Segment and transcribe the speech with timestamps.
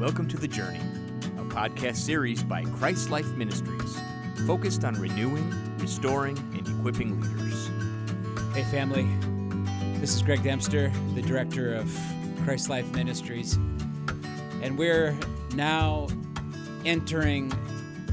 [0.00, 0.80] Welcome to The Journey,
[1.36, 3.98] a podcast series by Christ Life Ministries,
[4.46, 7.68] focused on renewing, restoring, and equipping leaders.
[8.54, 9.06] Hey, family.
[10.00, 11.94] This is Greg Dempster, the director of
[12.44, 13.56] Christ Life Ministries.
[14.62, 15.14] And we're
[15.54, 16.08] now
[16.86, 17.52] entering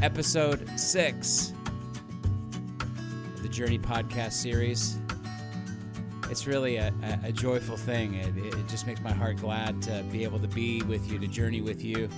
[0.02, 1.54] episode six
[3.34, 4.98] of the Journey podcast series.
[6.30, 8.16] It's really a, a, a joyful thing.
[8.16, 11.28] It, it just makes my heart glad to be able to be with you, to
[11.28, 12.10] journey with you,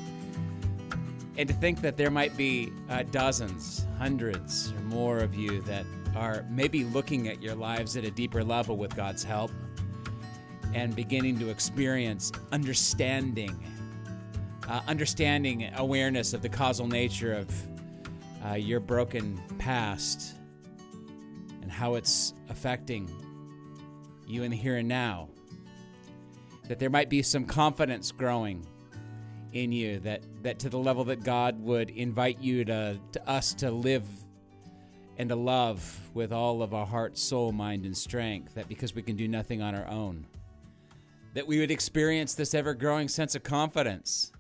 [1.38, 5.85] and to think that there might be uh, dozens, hundreds, or more of you that
[6.16, 9.52] are maybe looking at your lives at a deeper level with God's help
[10.73, 13.63] and beginning to experience understanding,
[14.68, 17.49] uh, understanding awareness of the causal nature of
[18.48, 20.35] uh, your broken past
[21.62, 23.07] and how it's affecting
[24.30, 25.30] you in the here and now.
[26.68, 28.66] That there might be some confidence growing
[29.54, 33.54] in you that, that to the level that God would invite you to, to us
[33.55, 34.04] to live
[35.18, 39.02] and to love with all of our heart, soul, mind, and strength, that because we
[39.02, 40.26] can do nothing on our own,
[41.34, 44.32] that we would experience this ever growing sense of confidence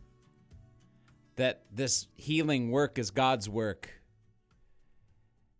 [1.35, 3.98] that this healing work is God's work.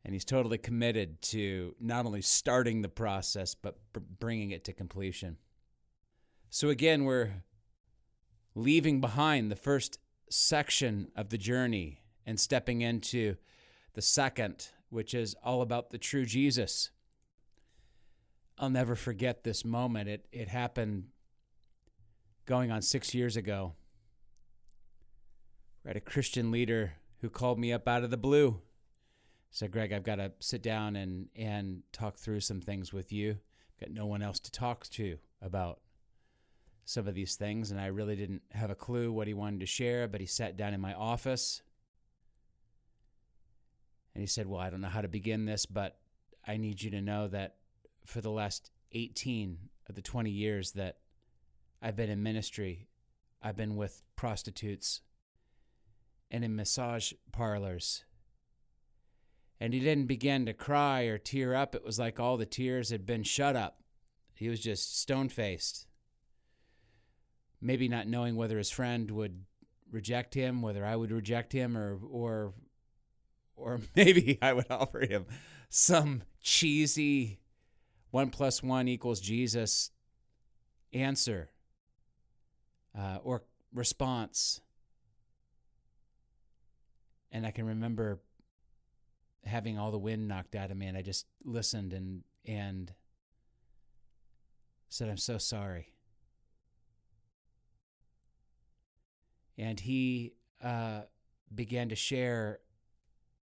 [0.04, 3.78] And He's totally committed to not only starting the process, but
[4.20, 5.38] bringing it to completion.
[6.50, 7.44] So, again, we're
[8.56, 13.36] leaving behind the first section of the journey and stepping into
[13.94, 16.92] the second, which is all about the true Jesus.
[18.58, 20.10] I'll never forget this moment.
[20.10, 21.06] It, it happened
[22.46, 23.74] going on six years ago.
[25.84, 28.62] We had a Christian leader who called me up out of the blue.
[29.52, 33.40] Said, Greg, I've got to sit down and, and talk through some things with you.
[33.80, 35.80] Got no one else to talk to about
[36.86, 37.72] some of these things.
[37.72, 40.58] And I really didn't have a clue what he wanted to share, but he sat
[40.58, 41.62] down in my office
[44.14, 45.98] and he said, Well, I don't know how to begin this, but
[46.48, 47.56] I need you to know that
[48.06, 49.58] for the last 18
[49.88, 50.98] of the 20 years that
[51.82, 52.88] I've been in ministry,
[53.42, 55.02] I've been with prostitutes
[56.32, 58.04] and in massage parlors.
[59.60, 61.76] And he didn't begin to cry or tear up.
[61.76, 63.82] It was like all the tears had been shut up.
[64.34, 65.86] He was just stone faced.
[67.62, 69.44] Maybe not knowing whether his friend would
[69.92, 72.54] reject him, whether I would reject him, or or
[73.58, 75.26] or maybe I would offer him
[75.70, 77.40] some cheesy
[78.12, 79.92] one plus one equals Jesus
[80.94, 81.50] answer
[82.98, 83.44] uh, or
[83.74, 84.62] response.
[87.32, 88.20] And I can remember
[89.46, 92.94] having all the wind knocked out of me, and I just listened and and
[94.90, 95.94] said, "I'm so sorry."
[99.58, 100.34] And he
[100.64, 101.02] uh,
[101.54, 102.60] began to share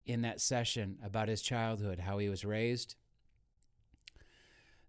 [0.05, 2.95] in that session about his childhood, how he was raised,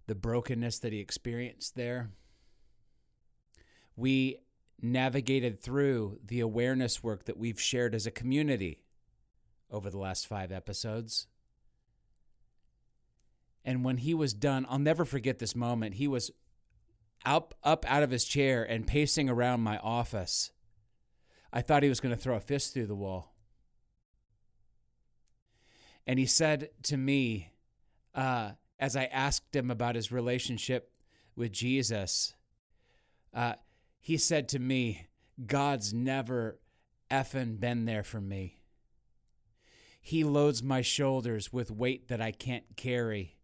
[0.06, 2.10] the brokenness that he experienced there.
[3.96, 4.38] We
[4.80, 8.80] navigated through the awareness work that we've shared as a community
[9.70, 11.26] over the last five episodes.
[13.64, 15.94] And when he was done, I'll never forget this moment.
[15.94, 16.30] He was
[17.26, 20.52] up up out of his chair and pacing around my office.
[21.52, 23.34] I thought he was going to throw a fist through the wall.
[26.06, 27.52] And he said to me,
[28.14, 30.90] uh, as I asked him about his relationship
[31.36, 32.34] with Jesus,
[33.34, 33.54] uh,
[34.00, 35.08] he said to me,
[35.44, 36.58] God's never
[37.10, 38.57] effing been there for me.
[40.08, 43.36] He loads my shoulders with weight that I can't carry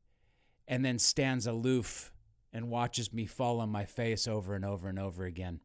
[0.66, 2.10] and then stands aloof
[2.54, 5.60] and watches me fall on my face over and over and over again.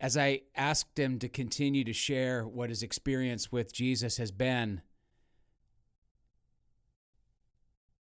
[0.00, 4.82] As I asked him to continue to share what his experience with Jesus has been,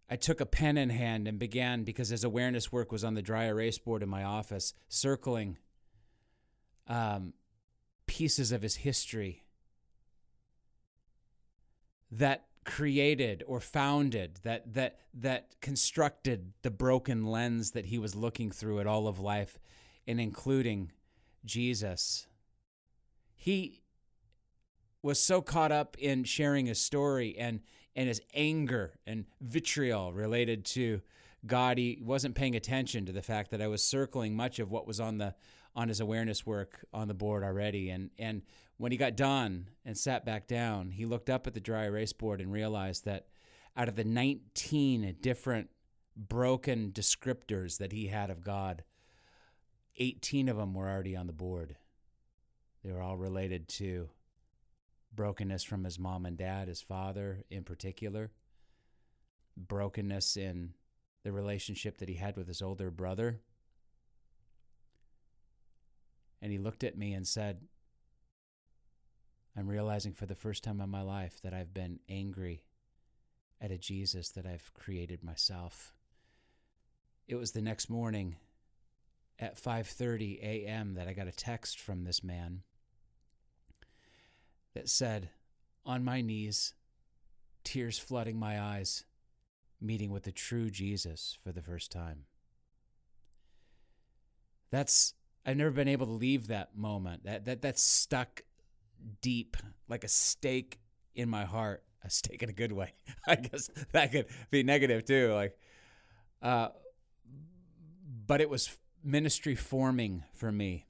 [0.09, 3.22] I took a pen in hand and began, because his awareness work was on the
[3.22, 5.57] dry erase board in my office, circling
[6.88, 7.31] um,
[8.06, 9.45] pieces of his history
[12.12, 18.51] that created or founded that that that constructed the broken lens that he was looking
[18.51, 19.57] through at all of life
[20.06, 20.92] and including
[21.45, 22.27] Jesus.
[23.36, 23.81] He
[25.01, 27.62] was so caught up in sharing his story and
[27.95, 31.01] and his anger and vitriol related to
[31.45, 34.86] God he wasn't paying attention to the fact that I was circling much of what
[34.86, 35.36] was on the
[35.75, 37.89] on his awareness work on the board already.
[37.89, 38.42] And and
[38.77, 42.13] when he got done and sat back down, he looked up at the dry erase
[42.13, 43.27] board and realized that
[43.75, 45.69] out of the 19 different
[46.15, 48.83] broken descriptors that he had of God,
[49.97, 51.75] 18 of them were already on the board.
[52.83, 54.09] They were all related to
[55.13, 58.31] brokenness from his mom and dad, his father in particular,
[59.56, 60.73] brokenness in
[61.23, 63.41] the relationship that he had with his older brother.
[66.41, 67.62] And he looked at me and said,
[69.57, 72.62] I'm realizing for the first time in my life that I've been angry
[73.59, 75.95] at a Jesus that I've created myself.
[77.27, 78.36] It was the next morning
[79.39, 80.94] at 5:30 a.m.
[80.94, 82.62] that I got a text from this man
[84.75, 85.31] that said,
[85.86, 86.75] "On my knees,
[87.63, 89.06] tears flooding my eyes,
[89.81, 92.27] meeting with the true Jesus for the first time."
[94.69, 97.24] That's I've never been able to leave that moment.
[97.24, 98.44] That that that's stuck
[99.21, 99.57] deep
[99.88, 100.79] like a stake
[101.15, 101.83] in my heart.
[102.03, 102.94] A stake in a good way.
[103.27, 105.33] I guess that could be negative too.
[105.33, 105.57] Like,
[106.44, 106.69] uh,
[108.27, 110.85] but it was ministry forming for me.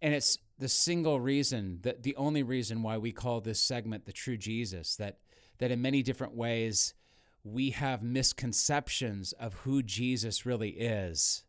[0.00, 4.12] And it's the single reason that the only reason why we call this segment the
[4.12, 5.18] true Jesus that
[5.58, 6.94] that in many different ways
[7.42, 11.44] we have misconceptions of who Jesus really is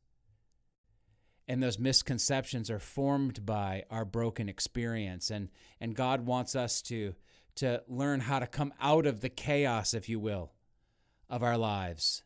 [1.50, 5.32] and those misconceptions are formed by our broken experience.
[5.32, 5.50] And
[5.82, 7.16] and God wants us to
[7.56, 10.52] to learn how to come out of the chaos if you will
[11.30, 12.24] of our lives.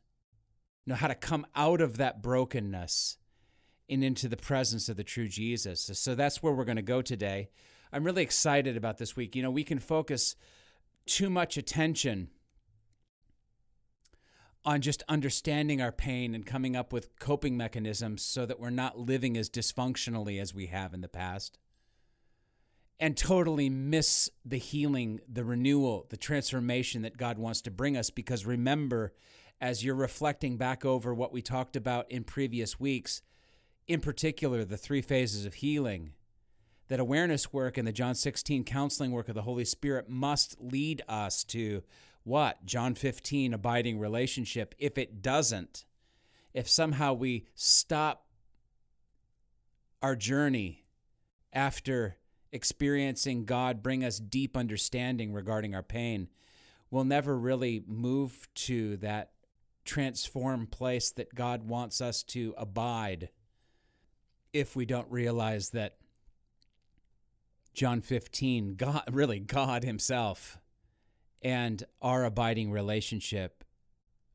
[0.85, 3.17] Know how to come out of that brokenness
[3.89, 5.89] and into the presence of the true Jesus.
[5.93, 7.49] So that's where we're going to go today.
[7.93, 9.35] I'm really excited about this week.
[9.35, 10.35] You know we can focus
[11.05, 12.29] too much attention
[14.65, 18.97] on just understanding our pain and coming up with coping mechanisms so that we're not
[18.97, 21.57] living as dysfunctionally as we have in the past.
[22.99, 28.09] And totally miss the healing, the renewal, the transformation that God wants to bring us.
[28.09, 29.13] Because remember,
[29.59, 33.21] as you're reflecting back over what we talked about in previous weeks,
[33.87, 36.13] in particular, the three phases of healing,
[36.87, 41.01] that awareness work and the John 16 counseling work of the Holy Spirit must lead
[41.09, 41.83] us to
[42.23, 42.65] what?
[42.65, 44.75] John 15, abiding relationship.
[44.77, 45.85] If it doesn't,
[46.53, 48.27] if somehow we stop
[50.01, 50.85] our journey
[51.51, 52.17] after
[52.51, 56.29] experiencing God bring us deep understanding regarding our pain,
[56.91, 59.31] we'll never really move to that
[59.83, 63.29] transformed place that God wants us to abide
[64.53, 65.97] if we don't realize that
[67.73, 70.59] John 15, God, really God Himself,
[71.43, 73.63] and our abiding relationship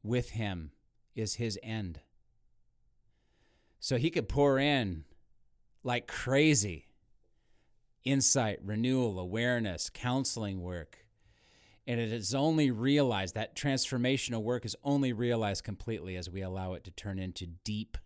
[0.02, 0.72] with Him
[1.14, 2.00] is His end.
[3.80, 5.04] So He could pour in
[5.82, 6.86] like crazy
[8.04, 11.04] insight, renewal, awareness, counseling work.
[11.86, 16.74] And it is only realized, that transformational work is only realized completely as we allow
[16.74, 17.96] it to turn into deep,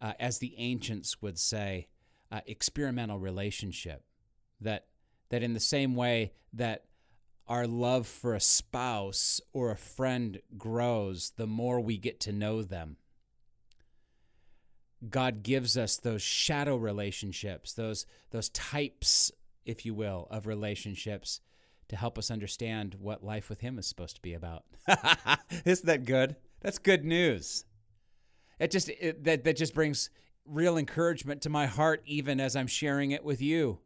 [0.00, 1.88] uh, as the ancients would say,
[2.32, 4.02] uh, experimental relationship.
[4.60, 4.86] That,
[5.30, 6.86] that in the same way that
[7.48, 12.62] our love for a spouse or a friend grows the more we get to know
[12.62, 12.96] them.
[15.08, 19.30] God gives us those shadow relationships, those those types,
[19.64, 21.40] if you will, of relationships
[21.88, 24.64] to help us understand what life with him is supposed to be about.
[25.64, 26.36] Isn't that good?
[26.60, 27.64] That's good news.
[28.58, 30.10] It just it, that that just brings
[30.44, 33.78] real encouragement to my heart even as I'm sharing it with you.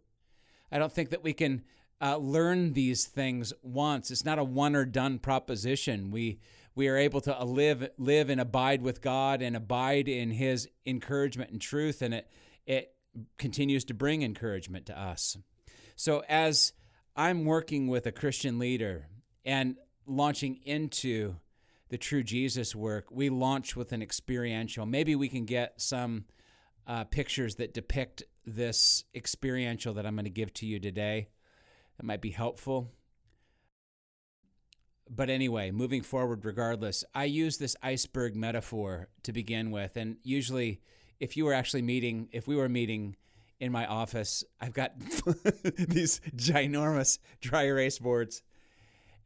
[0.71, 1.63] I don't think that we can
[2.03, 4.11] uh, learn these things once.
[4.11, 6.11] It's not a one or done proposition.
[6.11, 6.41] We
[6.75, 11.51] we are able to live live and abide with God and abide in His encouragement
[11.51, 12.29] and truth, and it
[12.67, 12.95] it
[13.39, 15.37] continues to bring encouragement to us.
[15.95, 16.73] So as
[17.15, 19.07] I'm working with a Christian leader
[19.45, 21.37] and launching into
[21.91, 24.87] the true Jesus work, we launch with an experiential.
[24.87, 26.25] Maybe we can get some
[26.87, 31.29] uh, pictures that depict this experiential that I'm going to give to you today
[32.03, 32.91] might be helpful.
[35.11, 39.97] But anyway, moving forward, regardless, I use this iceberg metaphor to begin with.
[39.97, 40.81] And usually,
[41.21, 43.17] if you were actually meeting, if we were meeting
[43.61, 44.99] in my office, I've got
[45.77, 48.43] these ginormous dry erase boards.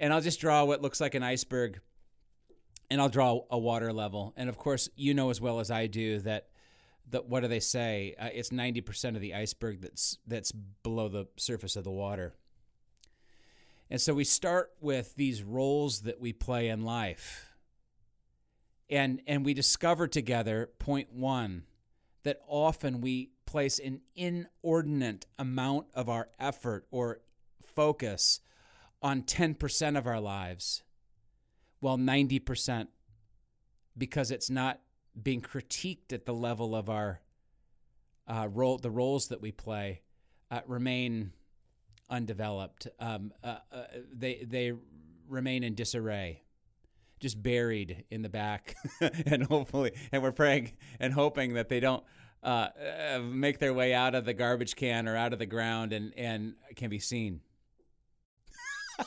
[0.00, 1.80] And I'll just draw what looks like an iceberg
[2.90, 4.34] and I'll draw a water level.
[4.36, 6.48] And of course, you know as well as I do that
[7.10, 8.14] that what do they say?
[8.18, 10.52] Uh, it's 90% of the iceberg that's that's
[10.82, 12.34] below the surface of the water.
[13.90, 17.54] And so we start with these roles that we play in life.
[18.90, 21.64] And, and we discover together, point one,
[22.24, 27.20] that often we place an inordinate amount of our effort or
[27.62, 28.40] focus
[29.02, 30.82] on 10% of our lives,
[31.80, 32.88] while 90%,
[33.96, 34.80] because it's not
[35.20, 37.20] being critiqued at the level of our
[38.26, 40.02] uh, role, the roles that we play,
[40.50, 41.32] uh, remain
[42.08, 42.88] undeveloped.
[42.98, 44.72] Um, uh, uh, they they
[45.28, 46.42] remain in disarray,
[47.20, 52.04] just buried in the back, and hopefully, and we're praying and hoping that they don't
[52.42, 52.68] uh,
[53.14, 56.12] uh, make their way out of the garbage can or out of the ground and
[56.16, 57.40] and can be seen.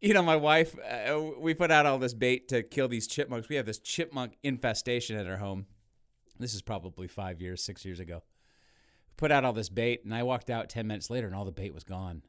[0.00, 3.48] you know, my wife, uh, we put out all this bait to kill these chipmunks.
[3.48, 5.66] We have this chipmunk infestation at our home.
[6.38, 8.22] This is probably five years, six years ago.
[9.16, 11.52] Put out all this bait, and I walked out 10 minutes later, and all the
[11.52, 12.22] bait was gone.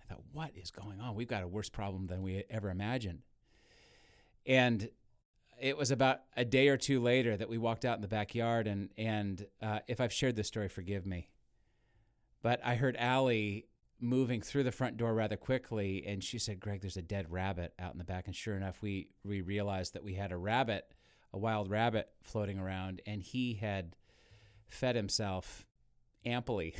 [0.00, 1.14] I thought, what is going on?
[1.14, 3.20] We've got a worse problem than we ever imagined.
[4.44, 4.90] And
[5.58, 8.66] it was about a day or two later that we walked out in the backyard,
[8.66, 11.30] and, and uh, if I've shared this story, forgive me.
[12.42, 13.66] But I heard Allie
[14.00, 17.72] moving through the front door rather quickly, and she said, "Greg, there's a dead rabbit
[17.78, 20.92] out in the back." And sure enough, we we realized that we had a rabbit,
[21.32, 23.96] a wild rabbit, floating around, and he had
[24.66, 25.66] fed himself
[26.24, 26.74] amply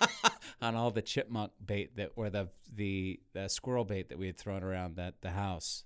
[0.62, 4.36] on all the chipmunk bait that or the, the the squirrel bait that we had
[4.36, 5.84] thrown around that the house.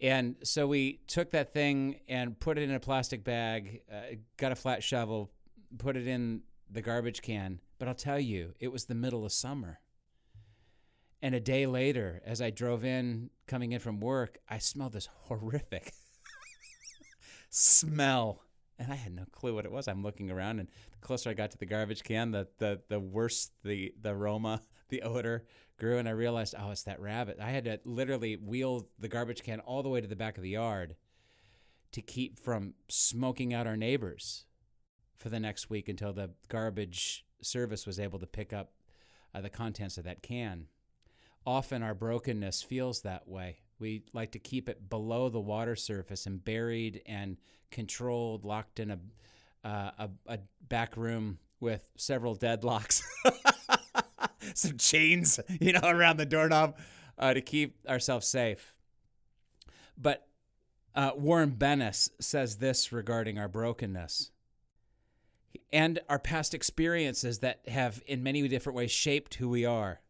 [0.00, 4.52] And so we took that thing and put it in a plastic bag, uh, got
[4.52, 5.30] a flat shovel,
[5.76, 7.60] put it in the garbage can.
[7.78, 9.80] But I'll tell you, it was the middle of summer.
[11.20, 15.08] And a day later, as I drove in, coming in from work, I smelled this
[15.22, 15.92] horrific
[17.50, 18.42] smell.
[18.78, 19.88] And I had no clue what it was.
[19.88, 23.00] I'm looking around, and the closer I got to the garbage can, the, the, the
[23.00, 25.44] worse the, the aroma, the odor
[25.78, 25.98] grew.
[25.98, 27.38] And I realized, oh, it's that rabbit.
[27.40, 30.42] I had to literally wheel the garbage can all the way to the back of
[30.42, 30.94] the yard
[31.92, 34.44] to keep from smoking out our neighbors
[35.16, 38.72] for the next week until the garbage service was able to pick up
[39.34, 40.66] uh, the contents of that can.
[41.46, 43.60] Often our brokenness feels that way.
[43.78, 47.36] We like to keep it below the water surface and buried and
[47.70, 48.98] controlled, locked in a
[49.64, 53.02] uh, a, a back room with several deadlocks,
[54.54, 56.76] some chains, you know, around the doorknob
[57.18, 58.74] uh, to keep ourselves safe.
[59.96, 60.26] But
[60.94, 64.30] uh, Warren Bennis says this regarding our brokenness
[65.72, 70.00] and our past experiences that have, in many different ways, shaped who we are.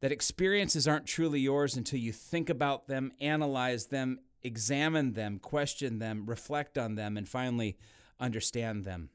[0.00, 5.98] That experiences aren't truly yours until you think about them, analyze them, examine them, question
[5.98, 7.76] them, reflect on them, and finally
[8.20, 9.10] understand them.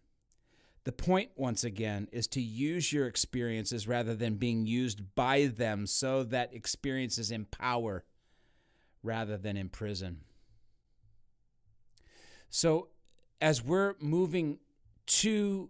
[0.83, 5.87] The point, once again, is to use your experiences rather than being used by them
[5.87, 8.03] so that experiences empower
[9.01, 10.21] rather than imprison.
[12.49, 12.89] So,
[13.39, 14.59] as we're moving
[15.05, 15.69] to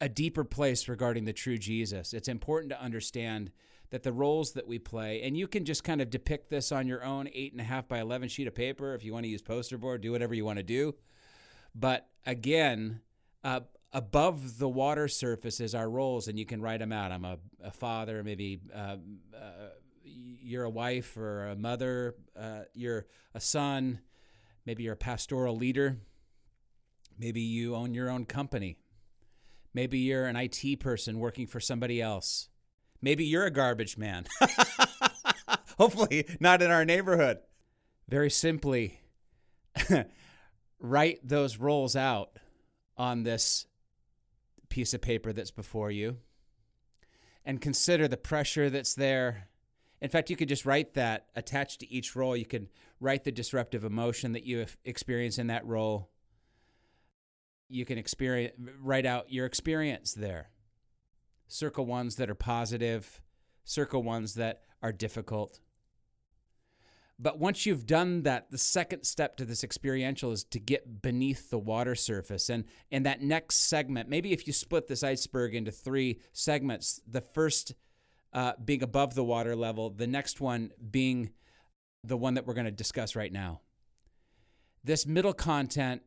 [0.00, 3.50] a deeper place regarding the true Jesus, it's important to understand
[3.92, 6.88] that the roles that we play, and you can just kind of depict this on
[6.88, 9.28] your own eight and a half by 11 sheet of paper if you want to
[9.28, 10.96] use poster board, do whatever you want to do.
[11.74, 13.00] But again,
[13.44, 13.60] uh,
[13.92, 17.12] above the water surface is our roles, and you can write them out.
[17.12, 18.96] I'm a, a father, maybe uh,
[19.34, 19.68] uh,
[20.02, 24.00] you're a wife or a mother, uh, you're a son,
[24.66, 25.98] maybe you're a pastoral leader
[27.18, 28.78] Maybe you own your own company.
[29.74, 32.48] Maybe you're an IT person working for somebody else.
[33.02, 34.26] Maybe you're a garbage man.
[35.78, 37.38] Hopefully, not in our neighborhood.
[38.08, 39.00] Very simply,
[40.78, 42.38] write those roles out
[42.96, 43.66] on this
[44.68, 46.18] piece of paper that's before you
[47.44, 49.48] and consider the pressure that's there.
[50.00, 52.36] In fact, you could just write that attached to each role.
[52.36, 52.68] You could
[53.00, 56.12] write the disruptive emotion that you experience in that role
[57.72, 60.50] you can experience write out your experience there.
[61.52, 63.20] Circle ones that are positive,
[63.62, 65.60] circle ones that are difficult.
[67.18, 71.50] But once you've done that, the second step to this experiential is to get beneath
[71.50, 72.48] the water surface.
[72.48, 77.20] And in that next segment, maybe if you split this iceberg into three segments, the
[77.20, 77.74] first
[78.32, 81.32] uh, being above the water level, the next one being
[82.02, 83.60] the one that we're going to discuss right now.
[84.82, 86.00] This middle content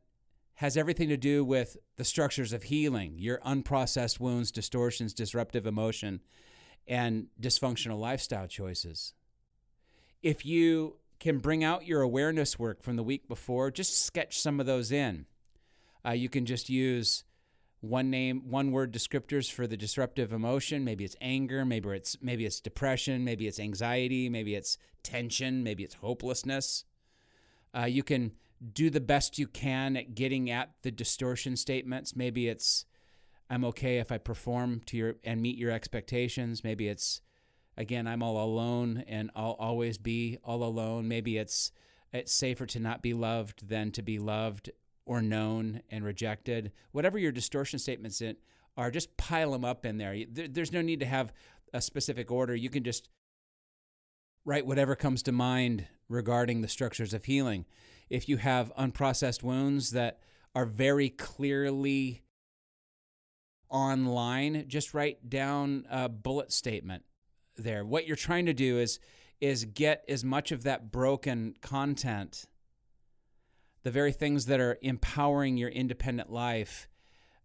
[0.55, 6.21] has everything to do with the structures of healing, your unprocessed wounds, distortions, disruptive emotion,
[6.87, 9.13] and dysfunctional lifestyle choices.
[10.23, 14.59] If you can bring out your awareness work from the week before, just sketch some
[14.59, 15.25] of those in.
[16.05, 17.23] Uh, you can just use
[17.81, 20.83] one name, one word descriptors for the disruptive emotion.
[20.83, 25.83] Maybe it's anger, maybe it's maybe it's depression, maybe it's anxiety, maybe it's tension, maybe
[25.83, 26.85] it's hopelessness.
[27.77, 28.31] Uh, you can
[28.73, 32.15] do the best you can at getting at the distortion statements.
[32.15, 32.85] Maybe it's
[33.49, 36.63] I'm okay if I perform to your and meet your expectations.
[36.63, 37.21] Maybe it's
[37.77, 41.07] again, I'm all alone and I'll always be all alone.
[41.07, 41.71] Maybe it's
[42.11, 44.71] it's safer to not be loved than to be loved
[45.05, 46.71] or known and rejected.
[46.91, 48.21] Whatever your distortion statements
[48.77, 50.15] are, just pile them up in there.
[50.31, 51.33] There's no need to have
[51.73, 52.55] a specific order.
[52.55, 53.09] You can just
[54.45, 57.65] write whatever comes to mind regarding the structures of healing.
[58.09, 60.19] If you have unprocessed wounds that
[60.53, 62.23] are very clearly
[63.69, 67.03] online, just write down a bullet statement
[67.57, 67.83] there.
[67.85, 68.99] What you're trying to do is
[69.41, 72.45] is get as much of that broken content,
[73.83, 76.87] the very things that are empowering your independent life,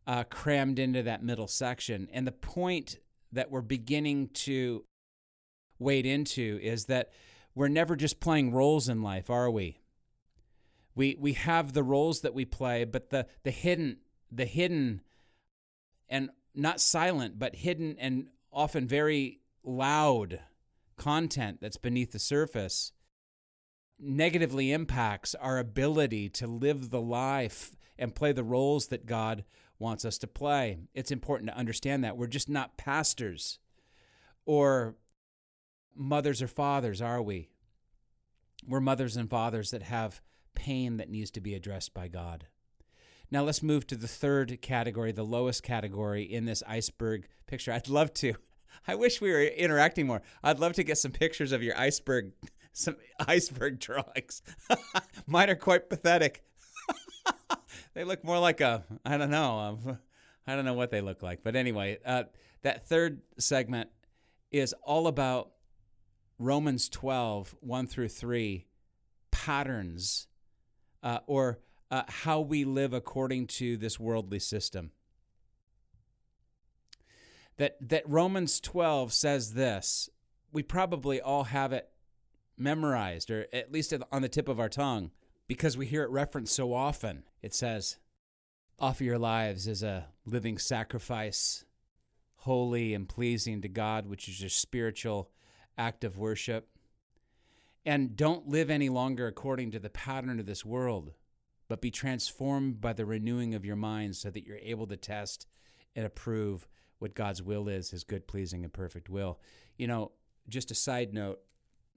[0.07, 2.09] uh, crammed into that middle section.
[2.13, 2.99] And the point
[3.33, 4.85] that we're beginning to
[5.79, 7.11] wade into is that
[7.55, 9.81] we're never just playing roles in life, are we?
[10.95, 13.99] We we have the roles that we play, but the the hidden
[14.31, 15.03] the hidden
[16.09, 20.41] and not silent, but hidden and often very loud
[20.97, 22.93] content that's beneath the surface
[23.99, 29.45] negatively impacts our ability to live the life and play the roles that God
[29.79, 30.79] wants us to play.
[30.95, 32.17] It's important to understand that.
[32.17, 33.59] We're just not pastors
[34.47, 34.97] or
[35.95, 37.51] mothers or fathers, are we?
[38.67, 40.21] We're mothers and fathers that have
[40.55, 42.47] pain that needs to be addressed by God.
[43.31, 47.73] Now let's move to the third category, the lowest category in this iceberg picture.
[47.73, 48.35] I'd love to.
[48.89, 50.23] I wish we were interacting more.
[50.43, 52.33] I'd love to get some pictures of your iceberg,
[52.73, 54.43] some iceberg drawings.
[55.27, 56.43] Mine are quite pathetic.
[57.95, 59.99] they look more like a, I don't know,
[60.47, 61.45] I don't know what they look like.
[61.45, 62.25] But anyway, uh,
[62.63, 63.91] that third segment
[64.51, 65.51] is all about
[66.39, 68.67] Romans 12, 1 through 3,
[69.31, 70.27] patterns
[71.03, 71.59] uh, or
[71.91, 74.93] uh, how we live according to this worldly system.
[77.57, 80.09] That, that Romans 12 says this.
[80.53, 81.91] We probably all have it
[82.57, 85.11] memorized, or at least on the tip of our tongue,
[85.47, 87.25] because we hear it referenced so often.
[87.43, 87.99] It says,
[88.79, 91.65] Offer your lives as a living sacrifice,
[92.37, 95.31] holy and pleasing to God, which is your spiritual
[95.77, 96.69] act of worship.
[97.85, 101.13] And don't live any longer according to the pattern of this world,
[101.69, 105.47] but be transformed by the renewing of your mind so that you're able to test
[105.97, 109.41] and approve what God's will is, his good, pleasing, and perfect will.
[109.79, 110.13] You know,
[110.49, 111.41] just a side note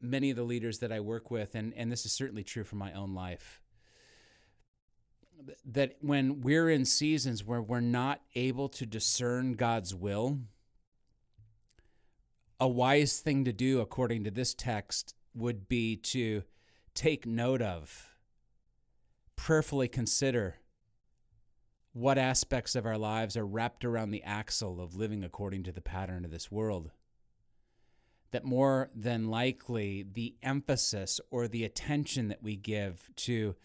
[0.04, 2.76] many of the leaders that I work with, and, and this is certainly true for
[2.76, 3.62] my own life,
[5.66, 10.40] that when we're in seasons where we're not able to discern God's will,
[12.60, 16.44] a wise thing to do, according to this text, would be to
[16.94, 18.16] take note of,
[19.36, 20.58] prayerfully consider
[21.94, 25.82] what aspects of our lives are wrapped around the axle of living according to the
[25.82, 26.92] pattern of this world.
[28.32, 33.56] That more than likely, the emphasis or the attention that we give to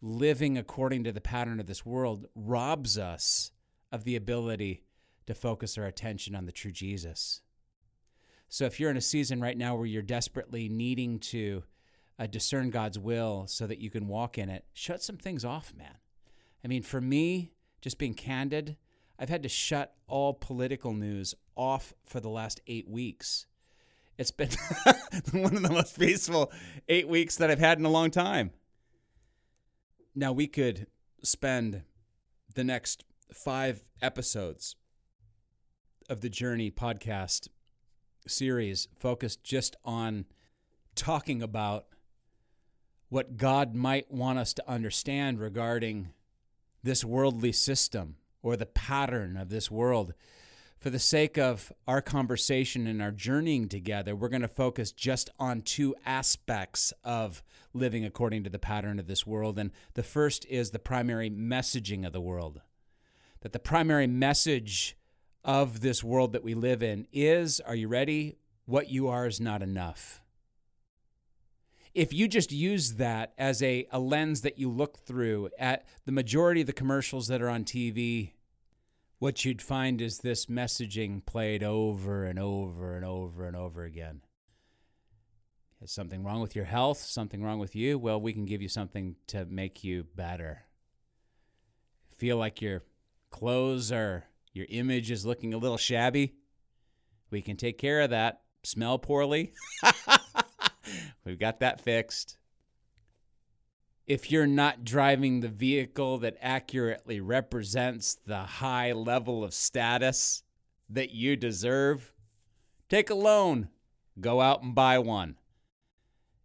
[0.00, 3.52] living according to the pattern of this world robs us
[3.92, 4.82] of the ability
[5.26, 7.42] to focus our attention on the true Jesus.
[8.54, 11.64] So if you're in a season right now where you're desperately needing to
[12.20, 15.74] uh, discern God's will so that you can walk in it, shut some things off,
[15.76, 15.96] man.
[16.64, 18.76] I mean, for me, just being candid,
[19.18, 23.46] I've had to shut all political news off for the last eight weeks.
[24.18, 24.50] It's been
[25.32, 26.52] one of the most peaceful
[26.88, 28.52] eight weeks that I've had in a long time.
[30.14, 30.86] Now, we could
[31.24, 31.82] spend
[32.54, 34.76] the next five episodes
[36.08, 37.48] of the Journey podcast
[38.26, 40.26] series focused just on
[40.94, 41.86] talking about
[43.08, 46.10] what God might want us to understand regarding
[46.82, 50.14] this worldly system or the pattern of this world.
[50.78, 55.30] For the sake of our conversation and our journeying together, we're going to focus just
[55.38, 59.58] on two aspects of living according to the pattern of this world.
[59.58, 62.60] And the first is the primary messaging of the world.
[63.40, 64.96] That the primary message
[65.44, 68.38] of this world that we live in is are you ready?
[68.66, 70.22] What you are is not enough.
[71.92, 76.12] If you just use that as a, a lens that you look through at the
[76.12, 78.32] majority of the commercials that are on TV,
[79.18, 84.22] what you'd find is this messaging played over and over and over and over again.
[85.80, 86.98] Is something wrong with your health?
[86.98, 87.98] Something wrong with you?
[87.98, 90.62] Well, we can give you something to make you better.
[92.16, 92.82] Feel like your
[93.30, 94.24] clothes are
[94.54, 96.34] your image is looking a little shabby,
[97.30, 98.40] we can take care of that.
[98.62, 99.52] Smell poorly,
[101.24, 102.38] we've got that fixed.
[104.06, 110.42] If you're not driving the vehicle that accurately represents the high level of status
[110.88, 112.12] that you deserve,
[112.88, 113.68] take a loan.
[114.20, 115.36] Go out and buy one.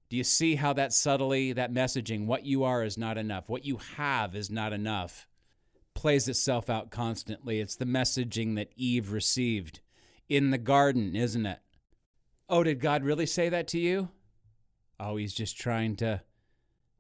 [0.09, 3.63] Do you see how that subtly, that messaging, what you are is not enough, what
[3.63, 5.27] you have is not enough,
[5.93, 7.59] plays itself out constantly?
[7.59, 9.79] It's the messaging that Eve received
[10.27, 11.59] in the garden, isn't it?
[12.47, 14.09] Oh, did God really say that to you?
[14.99, 16.21] Oh, he's just trying to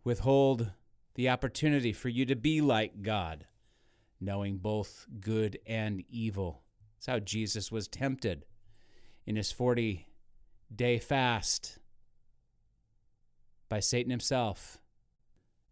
[0.03, 0.71] withhold
[1.15, 3.45] the opportunity for you to be like God,
[4.21, 6.61] knowing both good and evil.
[6.95, 8.45] That's how Jesus was tempted
[9.25, 10.07] in his 40
[10.73, 11.79] day fast
[13.69, 14.79] by Satan himself.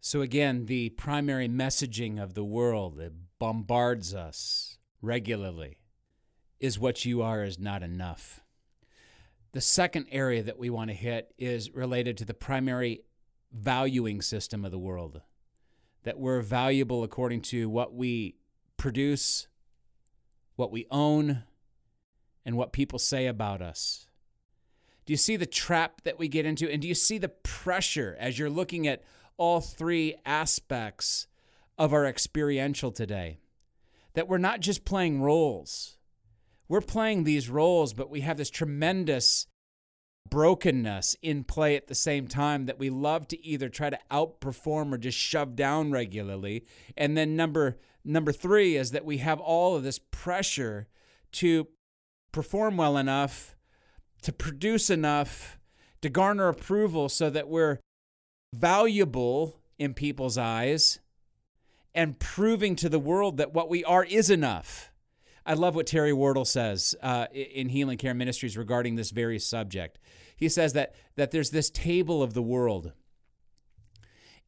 [0.00, 5.78] So, again, the primary messaging of the world that bombards us regularly
[6.60, 8.40] is what you are is not enough.
[9.52, 13.02] The second area that we want to hit is related to the primary
[13.52, 15.22] valuing system of the world
[16.04, 18.36] that we're valuable according to what we
[18.76, 19.48] produce,
[20.56, 21.42] what we own,
[22.44, 24.06] and what people say about us.
[25.04, 26.70] Do you see the trap that we get into?
[26.70, 29.02] And do you see the pressure as you're looking at
[29.38, 31.26] all three aspects
[31.78, 33.38] of our experiential today?
[34.14, 35.96] That we're not just playing roles.
[36.68, 39.46] We're playing these roles, but we have this tremendous
[40.28, 44.92] brokenness in play at the same time that we love to either try to outperform
[44.92, 46.66] or just shove down regularly.
[46.96, 50.88] And then number number 3 is that we have all of this pressure
[51.32, 51.68] to
[52.32, 53.56] perform well enough
[54.22, 55.58] to produce enough
[56.02, 57.78] to garner approval so that we're
[58.52, 61.00] valuable in people's eyes
[61.94, 64.92] and proving to the world that what we are is enough.
[65.44, 69.98] I love what Terry Wardle says uh, in Healing Care Ministries regarding this very subject.
[70.36, 72.92] He says that, that there's this table of the world,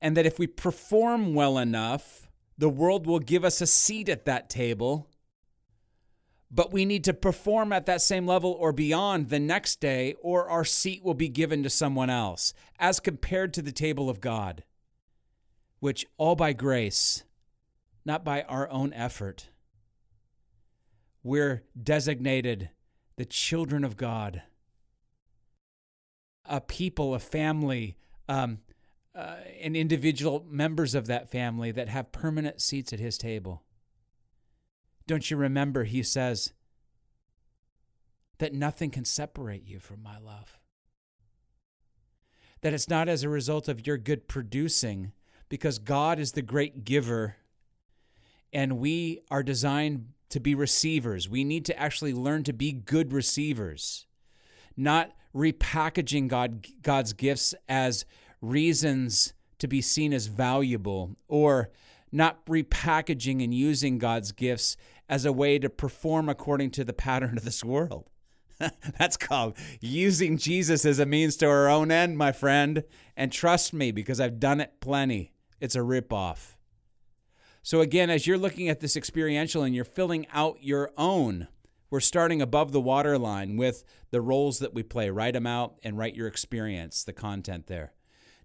[0.00, 4.26] and that if we perform well enough, the world will give us a seat at
[4.26, 5.09] that table
[6.50, 10.48] but we need to perform at that same level or beyond the next day, or
[10.48, 14.64] our seat will be given to someone else, as compared to the table of God,
[15.78, 17.24] which all by grace,
[18.04, 19.48] not by our own effort.
[21.22, 22.70] We're designated
[23.16, 24.42] the children of God,
[26.46, 27.96] a people, a family,
[28.28, 28.58] um,
[29.14, 33.62] uh, and individual members of that family that have permanent seats at His table.
[35.10, 36.52] Don't you remember, he says,
[38.38, 40.56] that nothing can separate you from my love?
[42.60, 45.10] That it's not as a result of your good producing,
[45.48, 47.34] because God is the great giver,
[48.52, 51.28] and we are designed to be receivers.
[51.28, 54.06] We need to actually learn to be good receivers,
[54.76, 58.04] not repackaging God, God's gifts as
[58.40, 61.72] reasons to be seen as valuable or
[62.12, 64.76] not repackaging and using God's gifts
[65.10, 68.08] as a way to perform according to the pattern of this world.
[68.98, 72.84] That's called using Jesus as a means to our own end, my friend.
[73.16, 76.56] And trust me, because I've done it plenty, it's a ripoff.
[77.62, 81.48] So, again, as you're looking at this experiential and you're filling out your own,
[81.90, 85.10] we're starting above the waterline with the roles that we play.
[85.10, 87.92] Write them out and write your experience, the content there.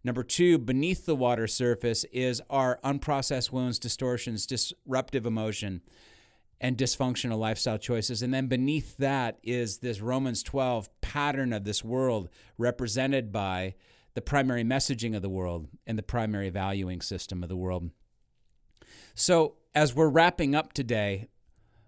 [0.03, 5.81] Number two, beneath the water surface is our unprocessed wounds, distortions, disruptive emotion
[6.59, 8.21] and dysfunctional lifestyle choices.
[8.21, 13.75] And then beneath that is this Romans 12 pattern of this world represented by
[14.13, 17.91] the primary messaging of the world and the primary valuing system of the world.
[19.13, 21.27] So, as we're wrapping up today,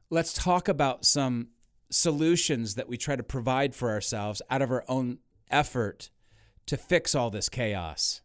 [0.10, 1.50] let's talk about some
[1.90, 6.10] solutions that we try to provide for ourselves out of our own effort
[6.66, 8.22] to fix all this chaos.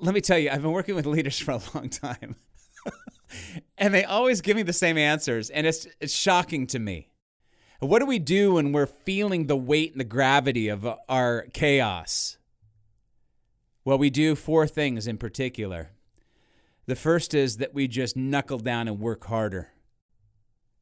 [0.00, 2.36] Let me tell you, I've been working with leaders for a long time.
[3.76, 7.08] and they always give me the same answers, and it's it's shocking to me.
[7.80, 12.36] What do we do when we're feeling the weight and the gravity of our chaos?
[13.84, 15.92] Well, we do four things in particular.
[16.86, 19.70] The first is that we just knuckle down and work harder.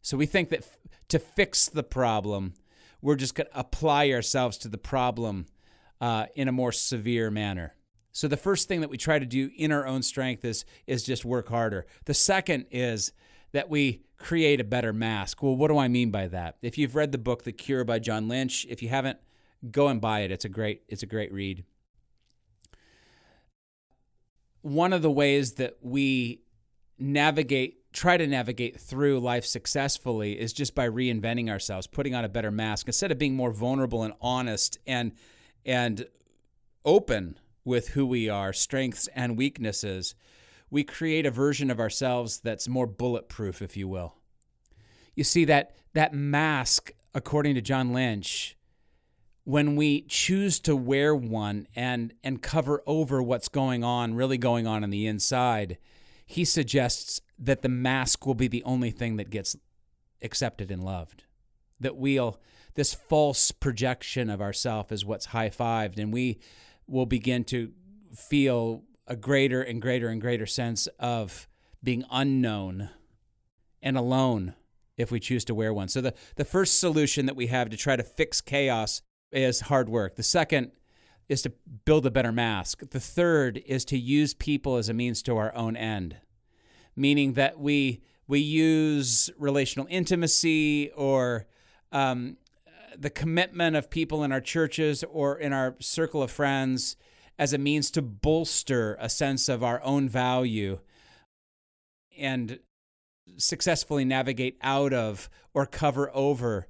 [0.02, 0.78] So we think that f-
[1.08, 2.54] to fix the problem,
[3.02, 5.46] we're just going to apply ourselves to the problem
[6.00, 7.75] uh, in a more severe manner.
[8.16, 11.02] So the first thing that we try to do in our own strength is is
[11.02, 11.84] just work harder.
[12.06, 13.12] The second is
[13.52, 15.42] that we create a better mask.
[15.42, 16.56] Well, what do I mean by that?
[16.62, 19.18] If you've read the book The Cure by John Lynch, if you haven't,
[19.70, 20.30] go and buy it.
[20.30, 21.64] It's a great it's a great read.
[24.62, 26.40] One of the ways that we
[26.98, 32.30] navigate try to navigate through life successfully is just by reinventing ourselves, putting on a
[32.30, 35.12] better mask instead of being more vulnerable and honest and
[35.66, 36.06] and
[36.82, 40.14] open with who we are, strengths and weaknesses,
[40.70, 44.14] we create a version of ourselves that's more bulletproof, if you will.
[45.14, 48.56] You see that that mask, according to John Lynch,
[49.44, 54.66] when we choose to wear one and and cover over what's going on, really going
[54.66, 55.78] on on the inside,
[56.24, 59.56] he suggests that the mask will be the only thing that gets
[60.22, 61.24] accepted and loved.
[61.80, 62.40] That we'll
[62.74, 66.38] this false projection of ourself is what's high-fived and we
[66.86, 67.72] will begin to
[68.14, 71.48] feel a greater and greater and greater sense of
[71.82, 72.90] being unknown
[73.82, 74.54] and alone
[74.96, 75.88] if we choose to wear one.
[75.88, 79.88] So the, the first solution that we have to try to fix chaos is hard
[79.88, 80.16] work.
[80.16, 80.72] The second
[81.28, 81.52] is to
[81.84, 82.82] build a better mask.
[82.90, 86.18] The third is to use people as a means to our own end,
[86.94, 91.46] meaning that we we use relational intimacy or
[91.92, 92.36] um,
[92.98, 96.96] the commitment of people in our churches or in our circle of friends
[97.38, 100.78] as a means to bolster a sense of our own value
[102.18, 102.58] and
[103.36, 106.66] successfully navigate out of or cover over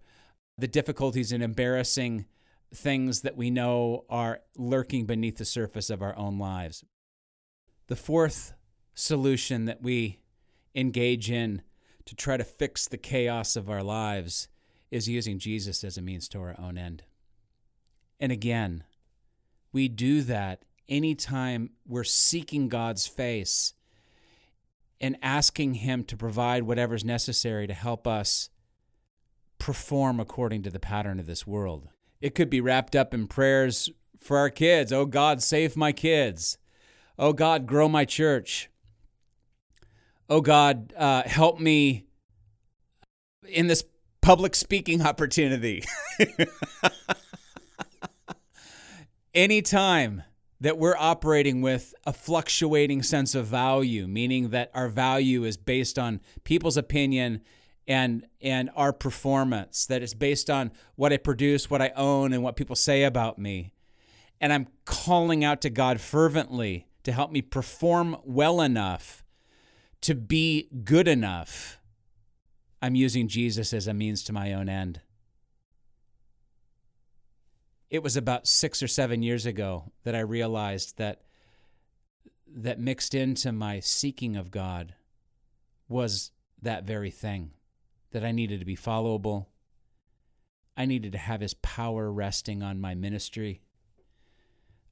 [0.58, 2.26] the difficulties and embarrassing
[2.74, 6.84] things that we know are lurking beneath the surface of our own lives.
[7.86, 8.54] The fourth
[8.94, 10.20] solution that we
[10.74, 11.62] engage in
[12.06, 14.48] to try to fix the chaos of our lives
[14.90, 17.02] is using Jesus as a means to our own end.
[18.20, 18.84] And again,
[19.72, 23.74] we do that anytime we're seeking God's face
[25.00, 28.48] and asking Him to provide whatever's necessary to help us
[29.58, 31.88] perform according to the pattern of this world.
[32.20, 34.92] It could be wrapped up in prayers for our kids.
[34.92, 36.58] Oh God, save my kids.
[37.18, 38.70] Oh God, grow my church.
[40.28, 42.06] Oh God, uh, help me
[43.48, 43.84] in this
[44.26, 45.84] public speaking opportunity.
[49.34, 50.24] Anytime
[50.60, 55.96] that we're operating with a fluctuating sense of value, meaning that our value is based
[55.96, 57.40] on people's opinion
[57.86, 62.42] and and our performance that is based on what I produce, what I own and
[62.42, 63.74] what people say about me.
[64.40, 69.22] And I'm calling out to God fervently to help me perform well enough
[70.00, 71.78] to be good enough.
[72.86, 75.00] I'm using Jesus as a means to my own end.
[77.90, 81.22] It was about 6 or 7 years ago that I realized that
[82.46, 84.94] that mixed into my seeking of God
[85.88, 86.30] was
[86.62, 87.50] that very thing
[88.12, 89.46] that I needed to be followable.
[90.76, 93.62] I needed to have his power resting on my ministry.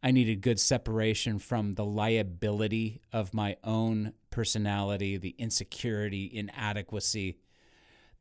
[0.03, 7.39] I needed good separation from the liability of my own personality, the insecurity, inadequacy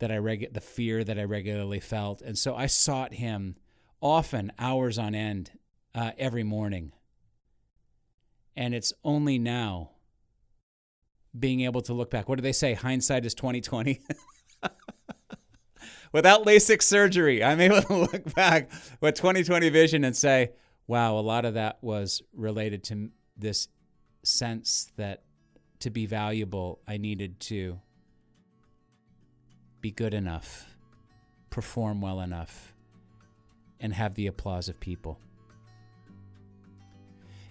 [0.04, 2.22] that I reg- the fear that I regularly felt.
[2.22, 3.56] And so I sought him
[4.02, 5.52] often hours on end
[5.96, 6.92] uh, every morning.
[8.54, 9.92] And it's only now
[11.40, 12.28] being able to look back.
[12.28, 12.74] What do they say?
[12.74, 14.02] Hindsight is 2020.
[16.12, 20.52] Without LASIK surgery, I'm able to look back with 2020 vision and say,
[20.86, 23.70] wow, a lot of that was related to this
[24.22, 25.24] sense that
[25.80, 27.80] to be valuable, I needed to
[29.84, 30.76] be good enough,
[31.50, 32.74] perform well enough,
[33.82, 35.20] and have the applause of people.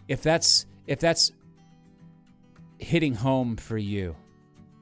[0.09, 1.31] If that's if that's
[2.79, 4.16] hitting home for you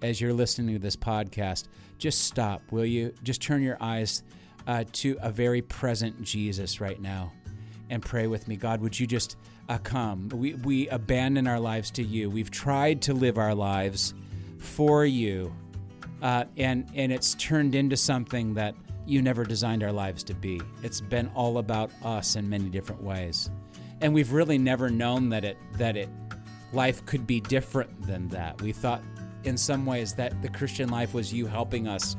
[0.00, 1.66] as you're listening to this podcast,
[1.98, 3.12] just stop, will you?
[3.24, 4.22] Just turn your eyes
[4.68, 7.32] uh, to a very present Jesus right now
[7.90, 8.54] and pray with me.
[8.54, 9.36] God, would you just
[9.68, 10.28] uh, come?
[10.28, 12.30] We, we abandon our lives to you.
[12.30, 14.14] We've tried to live our lives
[14.58, 15.52] for you,
[16.22, 18.74] uh, and, and it's turned into something that
[19.06, 20.60] you never designed our lives to be.
[20.82, 23.50] It's been all about us in many different ways.
[24.00, 26.08] And we've really never known that it that it
[26.72, 28.60] life could be different than that.
[28.62, 29.02] We thought
[29.44, 32.16] in some ways that the Christian life was you helping us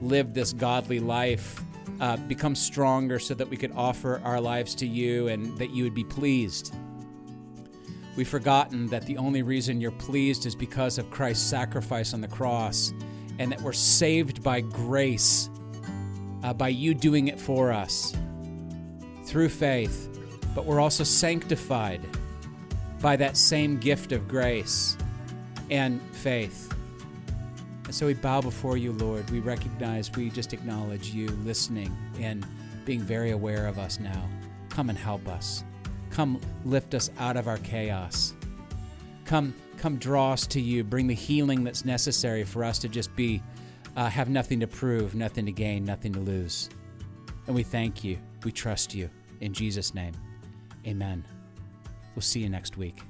[0.00, 1.62] live this godly life,
[2.00, 5.84] uh, become stronger so that we could offer our lives to you and that you
[5.84, 6.74] would be pleased.
[8.16, 12.28] We've forgotten that the only reason you're pleased is because of Christ's sacrifice on the
[12.28, 12.92] cross
[13.38, 15.50] and that we're saved by grace,
[16.42, 18.14] uh, by you doing it for us
[19.24, 20.08] through faith,
[20.54, 22.00] but we're also sanctified
[23.00, 24.96] by that same gift of grace
[25.70, 26.72] and faith.
[27.84, 29.28] And so we bow before you, Lord.
[29.30, 32.46] We recognize, we just acknowledge you listening and
[32.84, 34.28] being very aware of us now.
[34.70, 35.64] Come and help us.
[36.10, 38.35] Come lift us out of our chaos.
[39.26, 40.84] Come, come draw us to you.
[40.84, 43.42] Bring the healing that's necessary for us to just be,
[43.96, 46.70] uh, have nothing to prove, nothing to gain, nothing to lose.
[47.46, 48.18] And we thank you.
[48.44, 49.10] We trust you.
[49.40, 50.14] In Jesus' name,
[50.86, 51.24] amen.
[52.14, 53.02] We'll see you next week.